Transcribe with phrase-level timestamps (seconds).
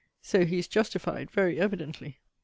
[0.23, 2.17] So he is justified very evidently.